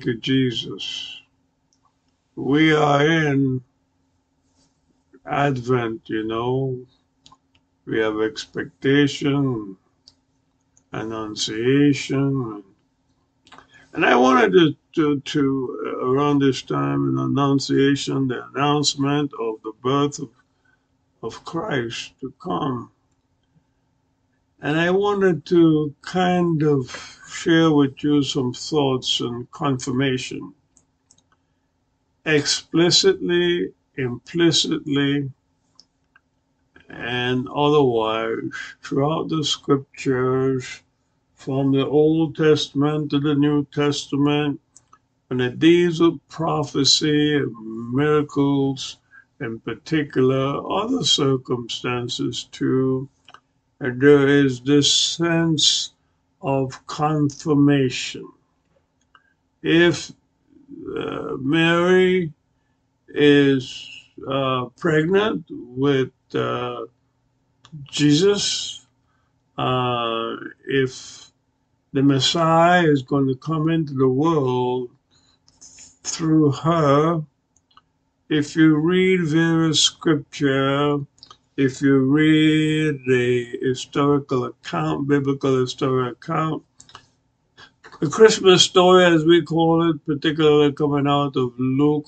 [0.00, 1.20] Thank you, Jesus.
[2.34, 3.62] We are in
[5.26, 6.86] Advent, you know.
[7.84, 9.76] We have expectation,
[10.90, 12.64] annunciation.
[13.92, 19.56] And I wanted to, to, to uh, around this time, an annunciation, the announcement of
[19.62, 20.30] the birth of,
[21.22, 22.90] of Christ to come.
[24.62, 30.52] And I wanted to kind of share with you some thoughts and confirmation.
[32.26, 35.30] Explicitly, implicitly,
[36.90, 38.36] and otherwise
[38.82, 40.82] throughout the scriptures,
[41.34, 44.60] from the Old Testament to the New Testament,
[45.30, 48.98] and the deeds of prophecy, and miracles,
[49.40, 53.08] in particular, other circumstances too,
[53.80, 55.92] there is this sense
[56.42, 58.28] of confirmation.
[59.62, 60.12] If
[60.98, 62.32] uh, Mary
[63.08, 63.88] is
[64.28, 66.82] uh, pregnant with uh,
[67.90, 68.86] Jesus,
[69.56, 71.30] uh, if
[71.92, 74.90] the Messiah is going to come into the world
[76.02, 77.22] through her,
[78.28, 80.98] if you read various scripture,
[81.60, 86.62] if you read the historical account, biblical historical account,
[88.00, 92.06] the Christmas story, as we call it, particularly coming out of Luke,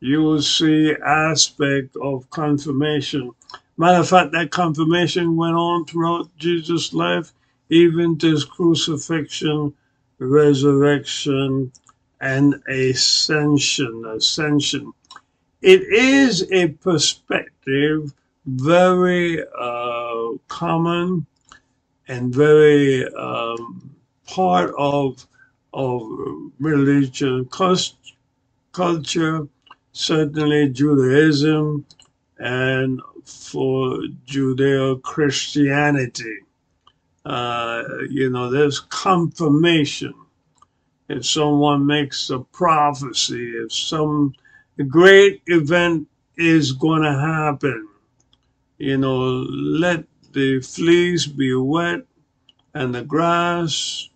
[0.00, 3.30] you will see aspect of confirmation.
[3.78, 7.32] Matter of fact, that confirmation went on throughout Jesus' life,
[7.70, 9.72] even to his crucifixion,
[10.18, 11.72] resurrection,
[12.20, 14.04] and ascension.
[14.14, 14.92] Ascension.
[15.62, 18.12] It is a perspective
[18.56, 21.26] very uh, common
[22.08, 23.94] and very um,
[24.26, 25.26] part of
[25.74, 26.02] of
[26.58, 27.96] religion, cost,
[28.72, 29.46] culture,
[29.92, 31.84] certainly Judaism,
[32.38, 36.38] and for Judeo Christianity.
[37.24, 40.14] Uh, you know, there's confirmation.
[41.08, 44.34] If someone makes a prophecy, if some
[44.88, 47.88] great event is going to happen,
[48.78, 52.02] you know, let the fleece be wet
[52.74, 54.08] and the grass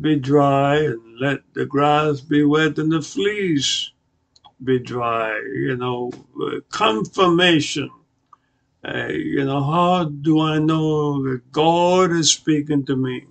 [0.00, 3.90] be dry, and let the grass be wet and the fleece
[4.64, 5.38] be dry.
[5.54, 6.12] You know,
[6.70, 7.90] confirmation.
[8.82, 13.26] Uh, you know, how do I know that God is speaking to me?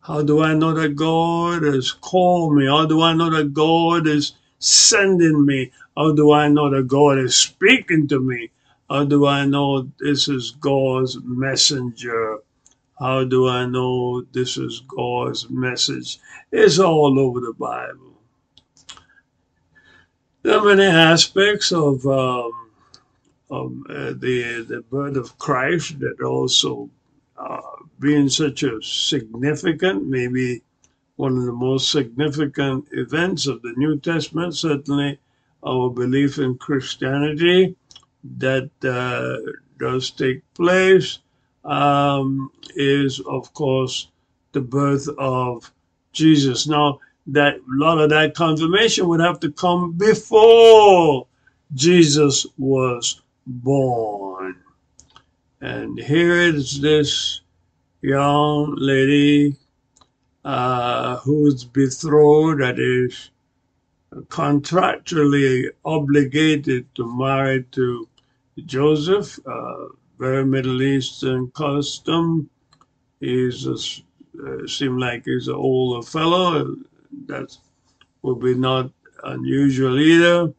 [0.00, 2.66] How do I know that God has called me?
[2.66, 5.72] How do I know that God is sending me?
[5.96, 8.50] How do I know that God is speaking to me?
[8.88, 12.38] How do I know this is God's messenger?
[13.00, 16.20] How do I know this is God's message?
[16.52, 18.14] It's all over the Bible.
[20.42, 22.52] There are many aspects of, um,
[23.50, 26.88] of uh, the, the birth of Christ that also
[27.36, 27.60] uh,
[27.98, 30.62] being such a significant, maybe
[31.16, 35.18] one of the most significant events of the New Testament, certainly
[35.64, 37.74] our belief in Christianity
[38.38, 41.18] that uh, does take place
[41.64, 44.08] um, is, of course,
[44.52, 45.70] the birth of
[46.12, 46.66] Jesus.
[46.66, 51.26] Now, that a lot of that confirmation would have to come before
[51.74, 54.56] Jesus was born.
[55.60, 57.40] And here is this
[58.02, 59.56] young lady
[60.44, 63.30] uh, who's betrothed, that is
[64.28, 68.08] contractually obligated to marry to
[68.64, 69.86] Joseph, uh,
[70.18, 72.48] very Middle Eastern custom.
[73.20, 76.76] He's a, uh, seemed like he's an older fellow.
[77.26, 77.56] That
[78.22, 78.90] would be not
[79.24, 80.54] unusual either.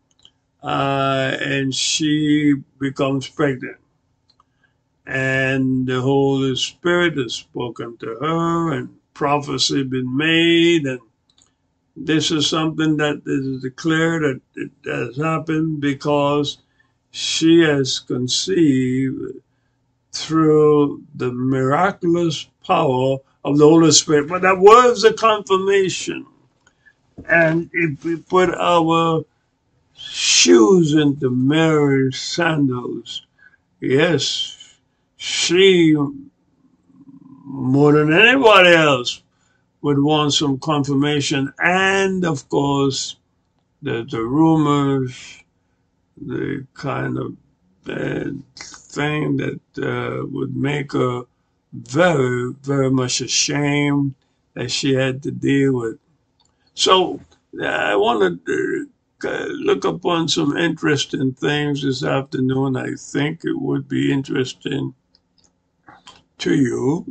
[0.62, 3.78] Uh, and she becomes pregnant.
[5.06, 11.00] And the Holy Spirit has spoken to her, and prophecy been made, and
[11.96, 16.60] this is something that is declared that it has happened because
[17.12, 19.36] she has conceived
[20.12, 24.28] through the miraculous power of the Holy Spirit.
[24.28, 26.26] But that was a confirmation.
[27.30, 29.24] And if we put our
[29.96, 33.26] shoes into Mary's sandals,
[33.80, 34.78] yes,
[35.18, 35.96] she,
[37.44, 39.22] more than anybody else,
[39.82, 41.54] would want some confirmation.
[41.60, 43.16] And of course,
[43.82, 45.44] the, the rumors,
[46.26, 47.36] the kind of
[47.84, 51.24] bad thing that uh, would make her
[51.74, 54.16] very, very much ashamed
[54.54, 56.00] that she had to deal with.
[56.74, 57.20] So
[57.64, 58.90] I wanted to
[59.24, 62.76] uh, look upon some interesting things this afternoon.
[62.76, 64.94] I think it would be interesting
[66.40, 67.06] to you.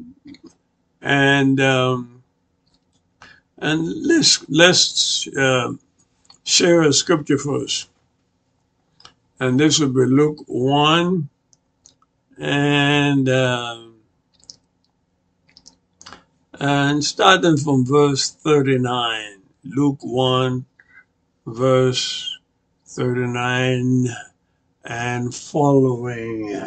[1.02, 2.23] And um,
[3.59, 5.73] and let's let's uh,
[6.44, 7.88] share a scripture first.
[9.38, 11.29] And this will be Luke one
[12.38, 13.97] and um,
[16.59, 19.43] and starting from verse thirty nine.
[19.65, 20.65] Luke one
[21.47, 22.38] verse
[22.87, 24.09] thirty nine
[24.85, 26.59] and following.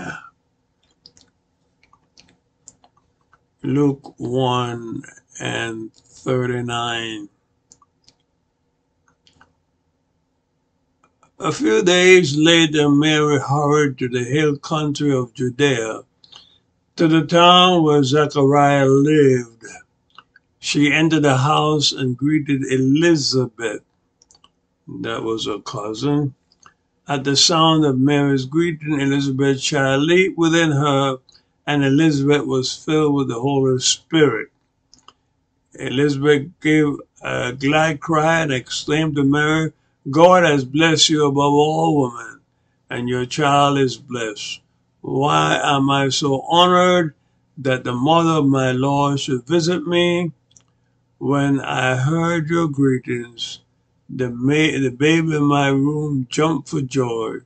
[3.62, 5.04] Luke 1
[5.42, 7.28] and 39.
[11.42, 16.02] A few days later, Mary hurried to the hill country of Judea,
[16.98, 19.64] to the town where Zechariah lived.
[20.60, 23.84] She entered the house and greeted Elizabeth.
[24.86, 26.36] That was her cousin.
[27.08, 31.20] At the sound of Mary's greeting, Elizabeth's child leaped within her
[31.66, 34.50] and Elizabeth was filled with the Holy Spirit.
[35.76, 39.72] Elizabeth gave a glad cry and exclaimed to Mary,
[40.12, 42.42] God has blessed you above all women,
[42.90, 44.62] and your child is blessed.
[45.02, 47.16] Why am I so honored
[47.58, 50.32] that the mother of my Lord should visit me?
[51.20, 53.60] When I heard your greetings,
[54.10, 57.38] the, ma- the baby in my room jumped for joy.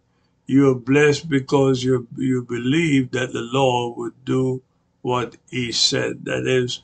[0.47, 4.61] You are blessed because you you believe that the Lord would do
[5.01, 6.25] what He said.
[6.25, 6.83] That is,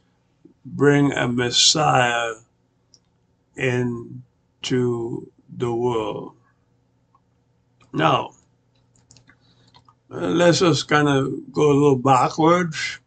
[0.65, 2.33] bring a Messiah
[3.55, 6.33] into the world.
[7.94, 8.31] Now,
[10.09, 13.00] let's just kind of go a little backwards.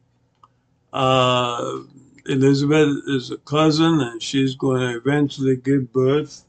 [0.93, 1.81] Uh,
[2.26, 6.44] Elizabeth is a cousin, and she's going to eventually give birth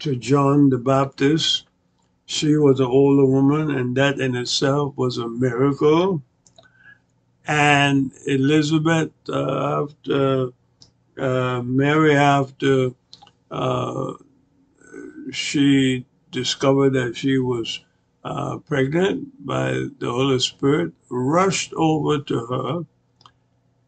[0.00, 1.66] to John the Baptist.
[2.26, 6.22] She was an older woman, and that in itself was a miracle.
[7.46, 10.48] And Elizabeth, uh, after
[11.16, 12.90] uh, Mary, after
[13.50, 14.14] uh,
[15.32, 17.80] she discovered that she was
[18.24, 22.86] uh, pregnant by the Holy Spirit, rushed over to her,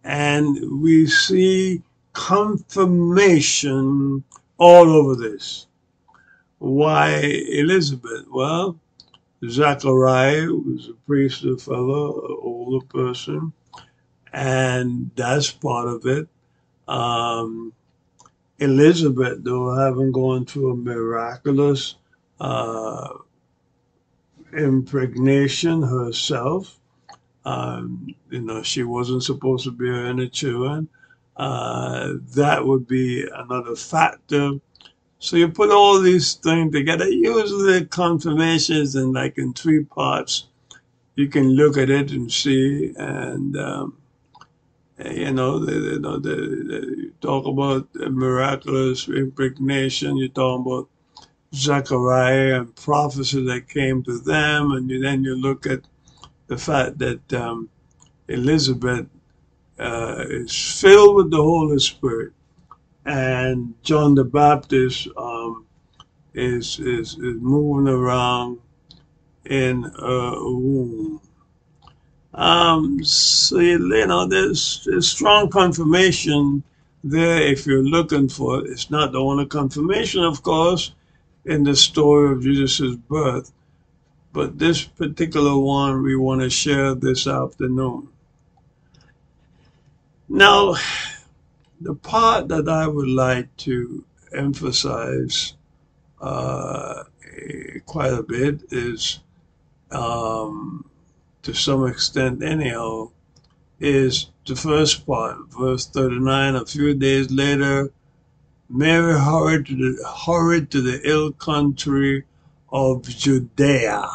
[0.05, 1.83] and we see
[2.13, 4.23] confirmation
[4.59, 5.67] all over this.
[6.59, 8.27] Why Elizabeth?
[8.31, 8.79] Well,
[9.49, 13.53] Zachariah was a priestly fellow, an older person,
[14.33, 16.29] and that's part of it.
[16.89, 17.73] Um,
[18.59, 21.97] Elizabeth, though, having gone through a miraculous
[22.41, 23.15] uh,
[24.57, 26.79] impregnation herself,
[27.45, 30.89] um, you know, she wasn't supposed to bear any children.
[31.37, 34.53] Uh, that would be another factor
[35.21, 37.09] so you put all these things together.
[37.09, 40.47] Usually confirmations in like in three parts.
[41.17, 43.98] You can look at it and see, and um,
[45.05, 50.17] you know, they, you know, they, they talk about miraculous impregnation.
[50.17, 50.89] You talk about
[51.55, 55.83] Zechariah and prophecy that came to them, and you, then you look at
[56.49, 57.71] the fact that um,
[58.29, 59.07] Elizabeth
[59.79, 62.33] uh, is filled with the Holy Spirit
[63.05, 65.67] and John the Baptist um,
[66.35, 68.61] is, is is moving around
[69.47, 71.21] in a womb.
[72.39, 76.63] Um, so you know, there's, there's strong confirmation
[77.03, 78.71] there if you're looking for it.
[78.71, 80.93] It's not the only confirmation, of course,
[81.45, 83.51] in the story of Jesus' birth,
[84.33, 88.07] but this particular one we want to share this afternoon.
[90.29, 90.77] Now,
[91.81, 95.55] the part that I would like to emphasize
[96.21, 97.03] uh,
[97.85, 99.19] quite a bit is,
[99.91, 100.85] um,
[101.43, 103.11] to some extent anyhow,
[103.81, 106.57] is the first part, verse 39.
[106.57, 107.93] A few days later,
[108.69, 112.25] Mary hurried to the, hurried to the hill country
[112.71, 114.09] of Judea,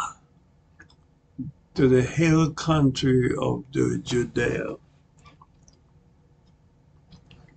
[1.75, 4.75] to the hill country of the Judea.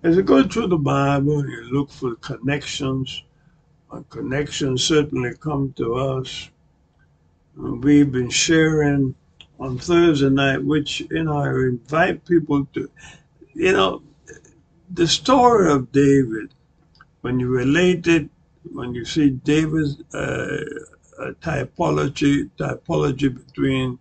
[0.03, 3.25] As you go through the Bible, you look for connections.
[3.91, 6.51] And connections certainly come to us.
[7.57, 9.15] We've been sharing
[9.61, 12.91] on Thursday night, which, you know, I invite people to,
[13.55, 14.03] you know,
[14.91, 16.55] the story of David,
[17.23, 18.29] when you relate it,
[18.73, 20.65] when you see David's uh,
[21.43, 23.99] typology, typology between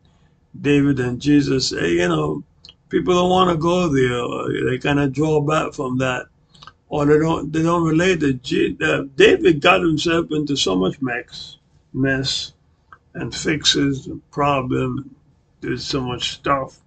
[0.61, 2.43] David and Jesus, eh, you know,
[2.89, 4.69] people don't want to go there.
[4.71, 6.27] They kind of draw back from that.
[6.89, 11.01] or they don't they don't relate to G, uh, David got himself into so much
[11.01, 11.57] mess,
[11.93, 12.53] mess,
[13.15, 15.14] and fixes and problem,
[15.61, 16.79] did so much stuff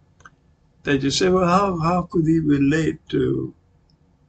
[0.84, 3.54] that you say, well, how how could he relate to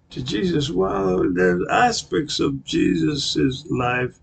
[0.09, 0.69] to Jesus?
[0.69, 4.19] Well, there's aspects of Jesus's life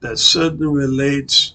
[0.00, 1.54] that certainly relates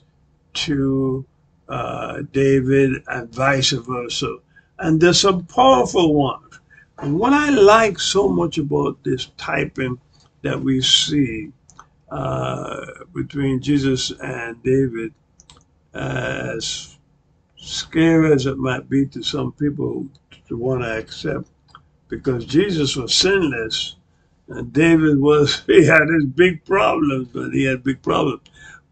[0.53, 1.25] to
[1.67, 4.37] uh, David and vice versa.
[4.79, 6.59] And there's some powerful ones.
[6.97, 9.99] And what I like so much about this typing
[10.41, 11.51] that we see
[12.09, 15.13] uh, between Jesus and David,
[15.93, 16.94] as
[17.65, 20.07] scary as it might be to some people
[20.47, 21.47] to want to accept,
[22.07, 23.95] because Jesus was sinless,
[24.47, 28.41] and David was he had his big problems, but he had big problems.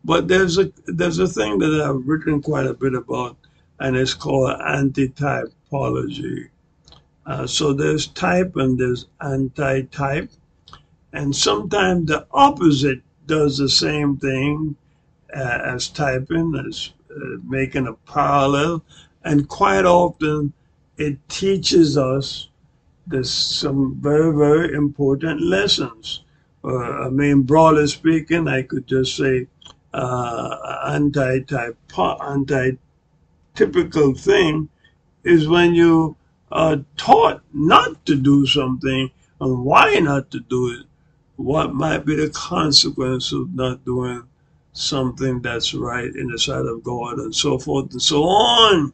[0.04, 3.38] But there's a there's a thing that I've written quite a bit about,
[3.80, 6.50] and it's called anti-typology.
[7.26, 10.30] Uh, so there's type and there's anti-type,
[11.14, 14.76] and sometimes the opposite does the same thing
[15.34, 16.92] uh, as typing, as
[17.44, 18.84] making a parallel,
[19.24, 20.54] and quite often
[20.98, 22.50] it teaches us
[23.08, 26.24] there's some very very important lessons.
[26.64, 29.48] Uh, I mean, broadly speaking, I could just say
[29.94, 31.78] uh, anti-type,
[32.22, 34.70] anti-typical thing
[35.24, 36.16] is when you
[36.52, 40.86] are taught not to do something and why not to do it.
[41.36, 44.24] What might be the consequence of not doing
[44.74, 48.92] something that's right in the sight of God and so forth and so on.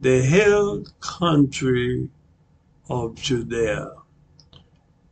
[0.00, 2.08] The hill country
[2.88, 3.90] of Judea.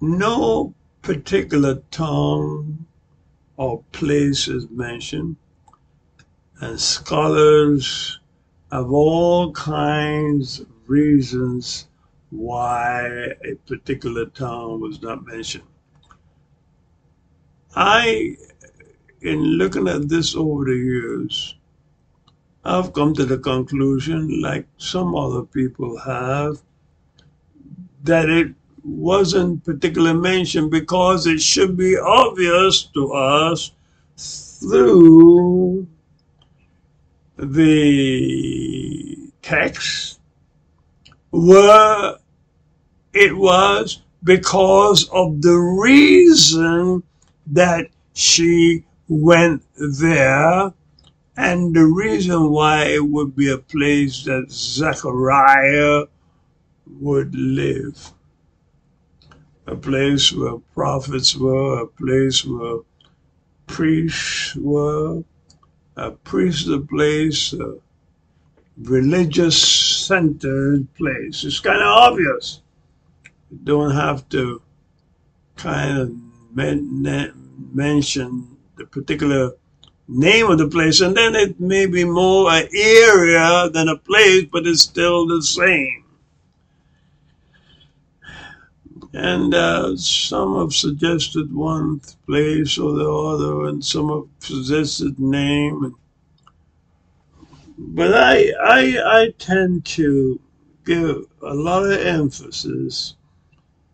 [0.00, 2.87] No particular town
[3.56, 5.37] or place is mentioned,
[6.61, 8.20] and scholars
[8.70, 11.88] have all kinds of reasons
[12.30, 13.06] why
[13.44, 15.64] a particular town was not mentioned.
[17.74, 18.36] I,
[19.22, 21.56] in looking at this over the years,
[22.64, 26.60] I've come to the conclusion, like some other people have,
[28.04, 33.72] that it wasn't particularly mentioned because it should be obvious to us
[34.16, 35.86] through
[37.38, 40.20] the text
[41.30, 42.16] where
[43.12, 47.02] it was because of the reason
[47.52, 50.73] that she went there
[51.37, 56.04] and the reason why it would be a place that Zechariah
[57.00, 58.12] would live
[59.66, 62.78] a place where prophets were, a place where
[63.66, 65.23] priests were,
[65.97, 67.76] a priestly place, a
[68.82, 69.56] religious
[70.06, 71.44] centered place.
[71.44, 72.61] It's kind of obvious.
[73.50, 74.61] You don't have to
[75.56, 76.12] kind of
[77.74, 79.52] mention the particular
[80.08, 84.44] name of the place, and then it may be more an area than a place,
[84.50, 86.04] but it's still the same.
[89.14, 95.94] And uh, some have suggested one place or the other, and some have suggested name.
[97.76, 100.40] But I, I, I tend to
[100.84, 103.14] give a lot of emphasis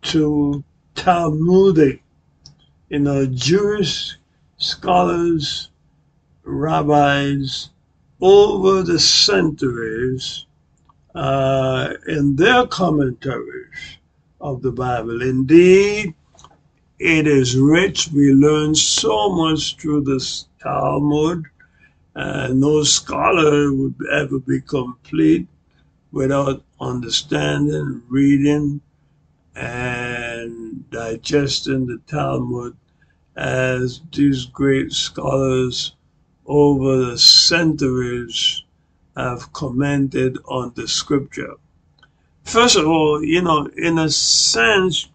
[0.03, 0.63] to
[0.95, 2.03] Talmudic,
[2.89, 4.17] you the Jewish
[4.57, 5.71] scholars,
[6.43, 7.71] rabbis
[8.21, 10.47] over the centuries
[11.15, 13.99] uh, in their commentaries
[14.41, 15.23] of the Bible.
[15.23, 16.15] Indeed,
[16.99, 18.09] it is rich.
[18.13, 21.45] We learn so much through this Talmud.
[22.17, 25.47] Uh, no scholar would ever be complete
[26.11, 28.81] without understanding, reading,
[29.55, 30.18] and
[30.91, 32.77] digesting the Talmud
[33.37, 35.95] as these great scholars
[36.47, 38.65] over the centuries
[39.17, 41.55] have commented on the scripture.
[42.45, 45.09] First of all, you know, in a sense,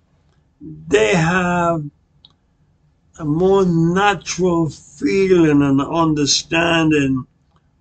[0.87, 1.83] they have
[3.19, 7.25] a more natural feeling and understanding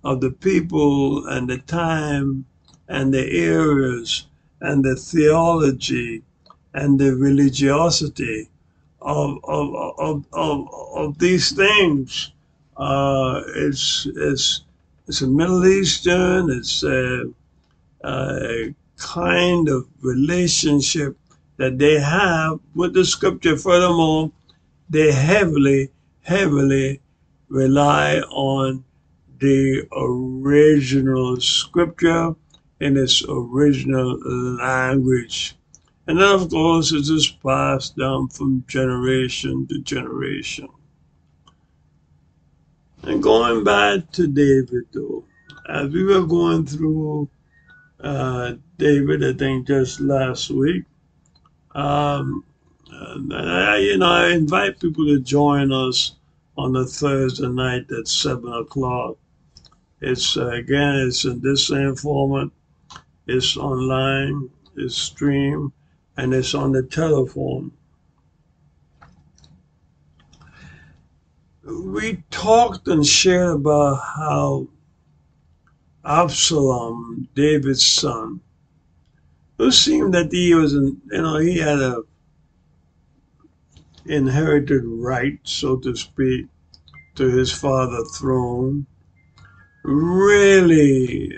[0.03, 2.45] of the people and the time
[2.87, 4.27] and the eras
[4.61, 6.23] and the theology
[6.73, 8.49] and the religiosity
[9.01, 12.31] of of of of, of these things.
[12.77, 14.63] Uh, it's it's
[15.07, 16.49] it's a Middle Eastern.
[16.49, 17.25] It's a,
[18.03, 21.17] a kind of relationship
[21.57, 23.57] that they have with the scripture.
[23.57, 24.31] Furthermore,
[24.89, 27.01] they heavily, heavily
[27.49, 28.85] rely on
[29.39, 32.35] the original scripture
[32.79, 34.17] in its original
[34.57, 35.55] language.
[36.05, 40.67] And of course, it is just passed down from generation to generation.
[43.03, 45.23] And going back to David, though,
[45.69, 47.29] as we were going through
[48.01, 50.83] uh, David, I think just last week,
[51.73, 52.43] um,
[52.91, 56.13] I, you know, I invite people to join us
[56.57, 59.17] on a Thursday night at 7 o'clock.
[60.01, 62.49] It's, uh, again, it's in this same format.
[63.25, 65.71] It's online, it's streamed,
[66.17, 67.71] and it's on the telephone.
[71.63, 74.67] We talked and shared about how
[76.05, 78.41] Absalom, David's son,
[79.59, 82.03] it seemed that he was, in, you know, he had a
[84.05, 86.47] inherited right, so to speak,
[87.15, 88.85] to his father's throne.
[89.83, 91.37] Really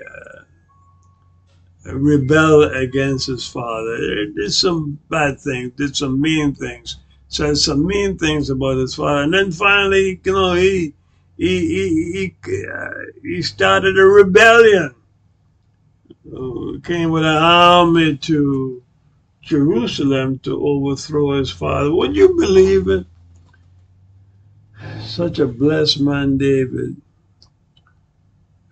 [1.85, 3.97] rebelled against his father.
[4.35, 9.23] Did some bad things, did some mean things, said some mean things about his father,
[9.23, 10.93] and then finally, you know, he
[11.37, 12.89] he he he, uh,
[13.21, 14.95] he started a rebellion.
[16.25, 18.81] Uh, came with an army to
[19.41, 21.93] Jerusalem to overthrow his father.
[21.93, 23.05] Would you believe it?
[25.03, 26.99] Such a blessed man, David.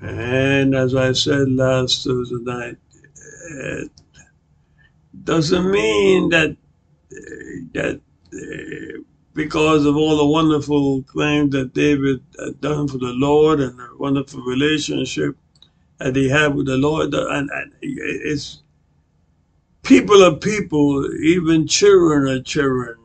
[0.01, 2.77] And as I said last Thursday night,
[3.49, 3.91] it
[5.23, 7.15] doesn't mean that uh,
[7.73, 8.01] that
[8.33, 9.01] uh,
[9.33, 13.89] because of all the wonderful things that David had done for the Lord and the
[13.97, 15.35] wonderful relationship
[15.97, 18.63] that he had with the Lord, and, and it's
[19.83, 22.97] people are people, even children are children.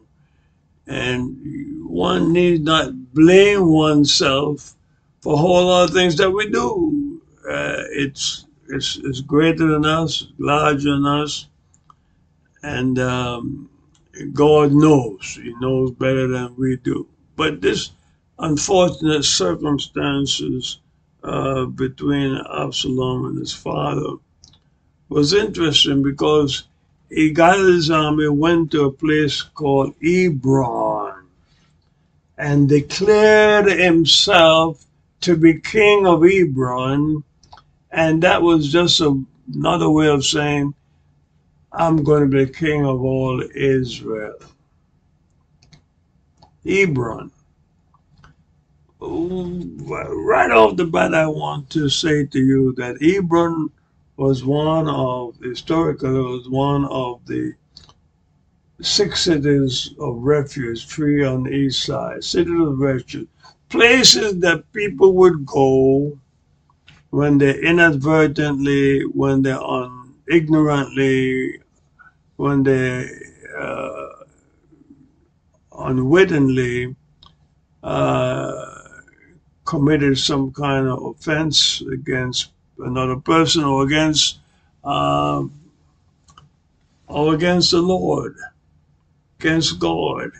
[0.87, 4.75] And one need not blame oneself
[5.21, 7.21] for whole lot of things that we do.
[7.47, 11.47] Uh, it's, it's, it's greater than us, larger than us.
[12.63, 13.71] And um,
[14.33, 15.39] God knows.
[15.43, 17.07] He knows better than we do.
[17.37, 17.91] But this
[18.39, 20.81] unfortunate circumstances
[21.23, 24.17] uh, between Absalom and his father
[25.09, 26.65] was interesting because
[27.11, 31.27] he got his army, went to a place called Hebron,
[32.37, 34.85] and declared himself
[35.23, 37.25] to be king of Hebron.
[37.91, 39.23] And that was just a,
[39.55, 40.75] another way of saying,
[41.73, 44.39] I'm going to be king of all Israel.
[46.65, 47.31] Hebron.
[49.01, 53.71] Right off the bat, I want to say to you that Hebron
[54.17, 57.55] was one of, historically, was one of the
[58.81, 63.29] six cities of refuge, three on the east side, cities of refuge,
[63.69, 66.19] places that people would go
[67.11, 71.59] when they inadvertently, when they're on ignorantly,
[72.37, 73.09] when they
[73.59, 74.07] uh,
[75.79, 76.95] unwittingly
[77.83, 78.65] uh,
[79.65, 84.39] committed some kind of offense against another person or against
[84.85, 85.53] um,
[87.07, 88.37] or against the Lord,
[89.41, 90.31] against God.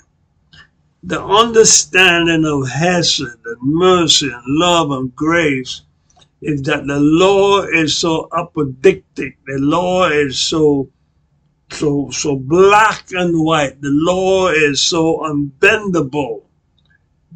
[1.03, 5.83] The understanding of Hesed and mercy and love and grace
[6.41, 10.89] is that the law is so apodictic, the law is so
[11.71, 16.43] so so black and white, the law is so unbendable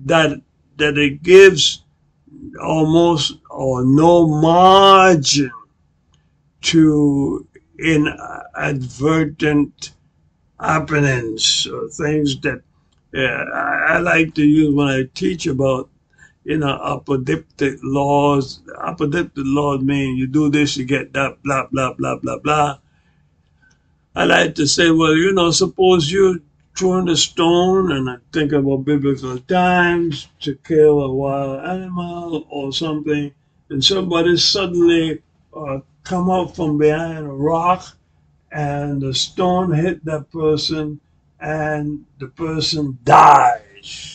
[0.05, 0.41] that
[0.77, 1.85] that it gives
[2.63, 5.51] almost or no margin
[6.63, 7.47] to
[7.79, 9.93] inadvertent
[10.61, 12.63] happenings or things that
[13.15, 15.91] uh, I, I like to use when I teach about
[16.45, 18.61] you know, apodictic laws.
[18.79, 22.79] Apodictic laws mean you do this, you get that, blah, blah, blah, blah, blah.
[24.15, 26.39] I like to say, well, you know, suppose you're
[26.77, 32.73] throwing a stone, and I think about biblical times to kill a wild animal or
[32.73, 33.33] something,
[33.71, 35.23] and somebody suddenly
[35.57, 37.97] uh, come up from behind a rock
[38.53, 41.01] and the stone hit that person
[41.41, 44.12] and the person dies.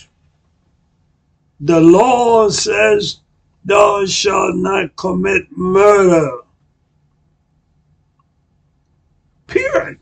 [1.60, 3.18] The law says
[3.66, 6.42] thou shalt not commit murder.
[9.48, 9.98] Period.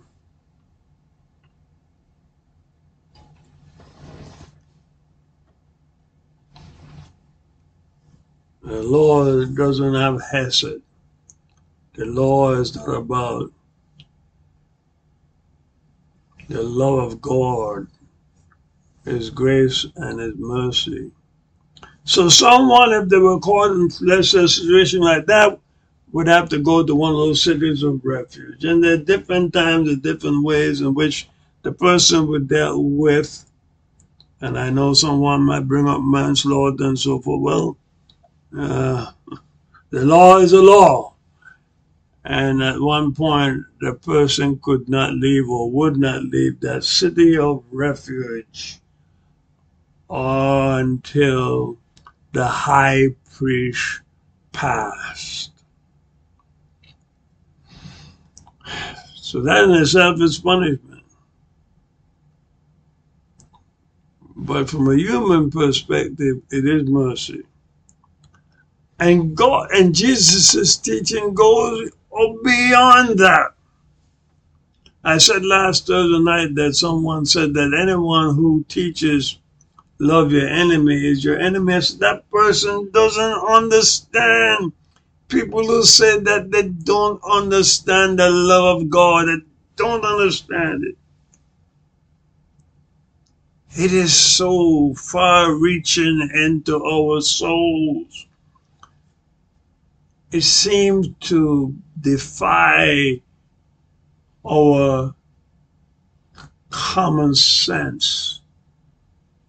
[8.63, 10.81] The law doesn't have hesed.
[11.93, 13.53] The law is not about
[16.49, 17.87] the love of God,
[19.05, 21.11] His grace and His mercy.
[22.05, 25.59] So someone, if they were caught in let's say a situation like that,
[26.11, 28.63] would have to go to one of those cities of refuge.
[28.63, 31.27] And there are different times and different ways in which
[31.63, 33.49] the person would deal with.
[34.39, 37.41] And I know someone might bring up manslaughter and so forth.
[37.41, 37.77] Well,
[38.57, 39.11] uh,
[39.89, 41.15] the law is a law.
[42.23, 47.37] And at one point, the person could not leave or would not leave that city
[47.37, 48.79] of refuge
[50.09, 51.77] until
[52.35, 54.01] the high priest
[54.51, 55.51] passed.
[59.15, 61.03] So that in itself is punishment.
[64.35, 67.43] But from a human perspective, it is mercy.
[68.99, 71.89] And God and Jesus' teaching goes
[72.43, 73.53] beyond that.
[75.05, 79.39] I said last Thursday night that someone said that anyone who teaches
[79.99, 81.73] love your enemy is your enemy.
[81.99, 84.73] That person doesn't understand
[85.27, 89.37] people who say that they don't understand the love of God, they
[89.75, 90.95] don't understand it.
[93.77, 98.25] It is so far reaching into our souls.
[100.31, 103.21] It seems to defy
[104.45, 105.13] our
[106.69, 108.34] common sense.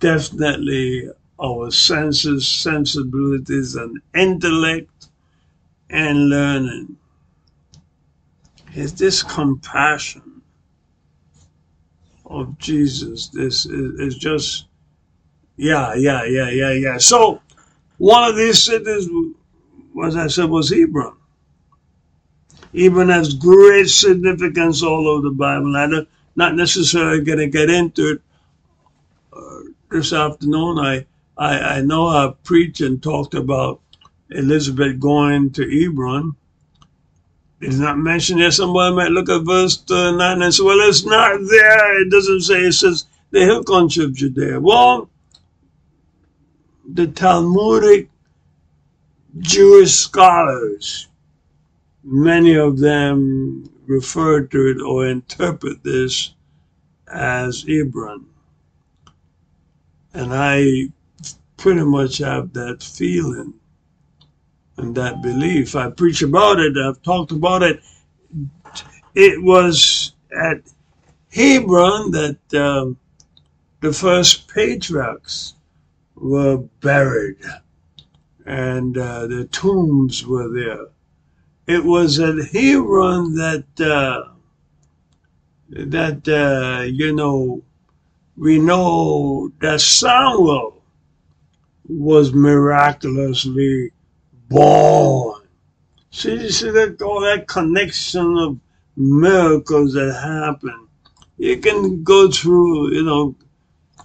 [0.06, 1.10] Definitely
[1.42, 5.08] our senses, sensibilities, and intellect
[5.90, 6.96] and learning
[8.76, 10.42] is this compassion
[12.24, 13.30] of Jesus.
[13.30, 14.66] This is, is just,
[15.56, 16.98] yeah, yeah, yeah, yeah, yeah.
[16.98, 17.42] So
[17.98, 19.08] one of these cities,
[20.04, 21.16] as I said, was Hebron.
[22.72, 25.76] Hebron has great significance all over the Bible.
[25.76, 28.22] I don't, not necessarily going to get into it
[29.90, 30.78] this afternoon.
[30.78, 33.80] I, I, I know I've preached and talked about
[34.30, 36.36] Elizabeth going to Hebron.
[37.60, 38.50] It's not mentioned there.
[38.50, 42.02] Somebody might look at verse uh, 9 and say, well, it's not there.
[42.02, 44.60] It doesn't say, it says the hill country of Judea.
[44.60, 45.08] Well,
[46.92, 48.08] the Talmudic
[49.38, 51.08] Jewish scholars,
[52.04, 56.34] many of them refer to it or interpret this
[57.12, 58.26] as Hebron.
[60.16, 60.88] And I
[61.58, 63.52] pretty much have that feeling
[64.78, 65.76] and that belief.
[65.76, 66.74] I preach about it.
[66.78, 67.82] I've talked about it.
[69.14, 70.62] It was at
[71.30, 72.96] Hebron that um,
[73.80, 75.52] the first patriarchs
[76.14, 77.36] were buried,
[78.46, 80.86] and uh, the tombs were there.
[81.66, 84.32] It was at Hebron that uh,
[85.68, 87.62] that uh, you know
[88.36, 90.82] we know that Samuel
[91.88, 93.92] was miraculously
[94.48, 95.42] born.
[96.10, 98.58] See, see that all that connection of
[98.96, 100.88] miracles that happen.
[101.38, 103.34] You can go through, you know,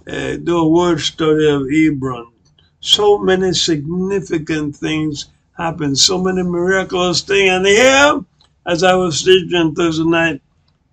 [0.06, 2.32] uh, do a word study of Hebron.
[2.80, 7.50] So many significant things happen, so many miraculous things.
[7.50, 8.24] And here,
[8.66, 10.42] as I was teaching Thursday night,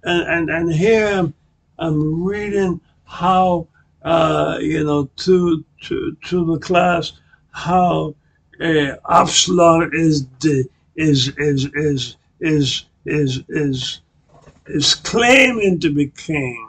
[0.03, 1.33] and, and, and here
[1.77, 3.67] I'm reading how,
[4.03, 7.13] uh, you know, to, to, to the class,
[7.51, 8.15] how
[8.61, 14.01] uh, Absalom is the is is is is is is
[14.67, 16.67] is claiming to be king.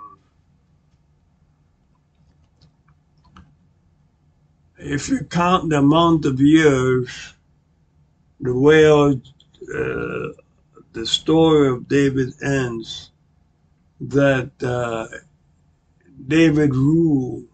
[4.78, 7.34] If you count the amount of years,
[8.40, 10.28] the way uh,
[10.92, 13.10] the story of David ends,
[14.00, 15.06] that uh,
[16.30, 17.44] David ruled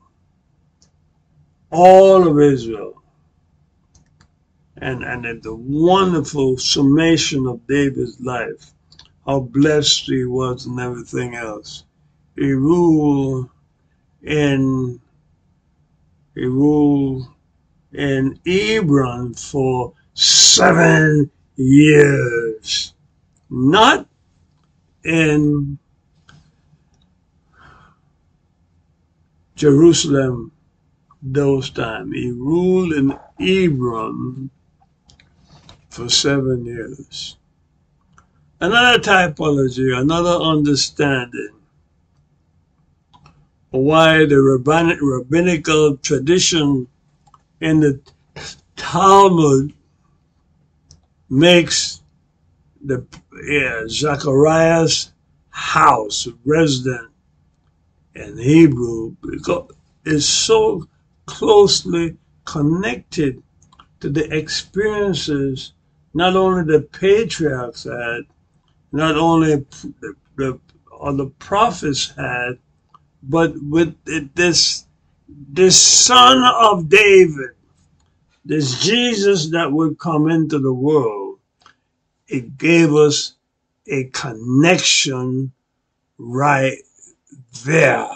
[1.71, 3.03] all of Israel
[4.77, 8.75] and, and the wonderful summation of David's life,
[9.27, 11.85] how blessed he was and everything else.
[12.37, 13.49] He ruled
[14.23, 15.01] in
[16.35, 17.29] he ruled
[17.95, 22.93] in Hebron for seven years,
[23.49, 24.07] not
[25.03, 25.79] in
[29.57, 30.53] Jerusalem
[31.23, 32.14] those times.
[32.14, 34.51] He ruled in Hebron
[35.88, 37.37] for seven years.
[38.61, 41.51] Another typology, another understanding
[43.71, 46.87] why the rabbinic, rabbinical tradition
[47.61, 48.01] in the
[48.77, 49.75] Talmud
[51.29, 52.03] makes
[52.85, 53.05] the
[53.49, 55.12] yeah, Zachariah's
[55.51, 57.11] house resident
[58.17, 59.71] in Hebron because
[60.05, 60.89] it's so
[61.27, 63.43] closely connected
[64.01, 65.73] to the experiences
[66.15, 68.23] not only the patriarchs had,
[68.93, 72.59] not only the, the, or the prophets had,
[73.23, 73.95] but with
[74.35, 74.87] this,
[75.29, 77.51] this son of David,
[78.45, 81.39] this Jesus that would come into the world,
[82.29, 83.35] it gave us
[83.89, 85.53] a connection
[86.19, 86.79] right
[87.64, 88.09] there.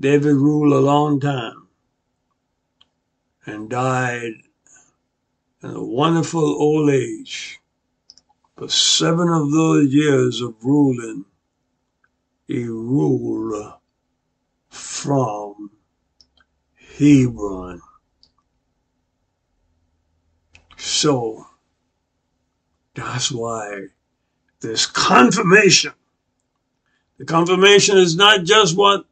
[0.00, 1.68] David ruled a long time
[3.46, 4.34] and died
[5.62, 7.58] in a wonderful old age.
[8.56, 11.24] For seven of those years of ruling,
[12.46, 13.74] he ruled
[14.68, 15.70] from
[16.74, 17.80] Hebron.
[20.76, 21.46] So
[22.94, 23.88] that's why
[24.60, 25.92] this confirmation.
[27.18, 29.04] The confirmation is not just what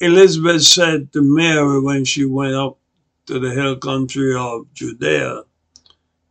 [0.00, 2.78] Elizabeth said to Mary when she went up
[3.26, 5.42] to the hill country of Judea.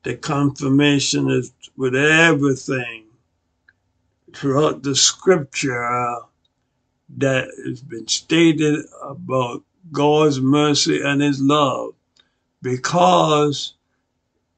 [0.03, 3.05] The confirmation is with everything
[4.33, 6.21] throughout the scripture uh,
[7.17, 11.93] that has been stated about God's mercy and his love
[12.61, 13.73] because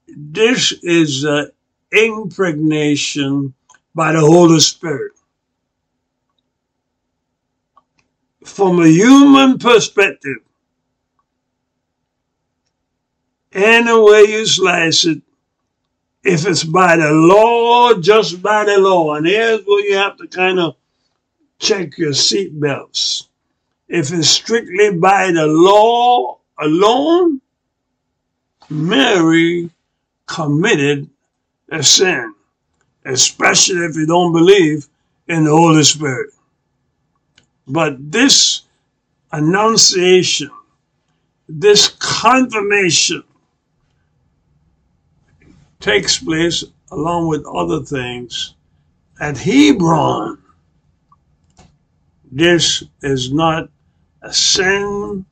[0.07, 1.49] this is an
[1.91, 3.53] impregnation
[3.95, 5.13] by the Holy Spirit.
[8.43, 10.37] From a human perspective,
[13.53, 15.21] any way you slice it,
[16.23, 19.15] if it's by the law, just by the law.
[19.15, 20.75] And here's where you have to kind of
[21.59, 23.27] check your seatbelts.
[23.87, 27.41] If it's strictly by the law alone,
[28.69, 29.69] Mary
[30.25, 31.09] committed
[31.69, 32.33] a sin,
[33.05, 34.87] especially if you don't believe
[35.27, 36.31] in the Holy Spirit.
[37.67, 38.63] But this
[39.31, 40.51] annunciation,
[41.47, 43.23] this confirmation
[45.79, 48.55] takes place along with other things
[49.19, 50.37] at Hebron.
[52.31, 53.69] This is not
[54.21, 55.25] a sin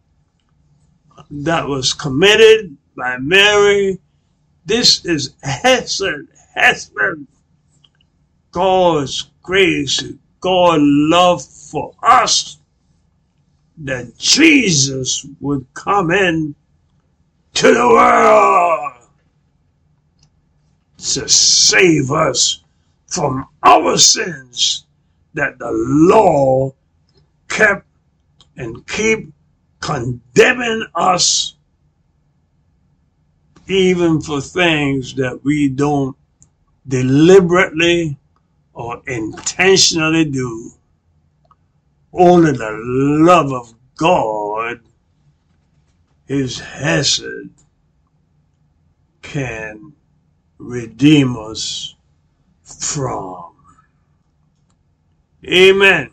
[1.32, 4.00] that was committed by Mary.
[4.66, 6.94] This is Hesed, Hesed,
[8.52, 10.04] God's grace,
[10.40, 12.58] God's love for us
[13.78, 16.56] that Jesus would come in
[17.54, 18.94] to the world
[20.98, 22.64] to save us
[23.08, 24.86] from our sins
[25.34, 26.74] that the law
[27.50, 27.86] kept
[28.58, 29.32] and keep
[29.80, 31.56] condemning us
[33.68, 36.16] even for things that we don't
[36.88, 38.18] deliberately
[38.74, 40.72] or intentionally do.
[42.14, 42.72] Only the
[43.24, 44.82] love of God,
[46.26, 47.50] His Hesed,
[49.22, 49.94] can
[50.58, 51.96] redeem us
[52.64, 53.56] from.
[55.48, 56.12] Amen.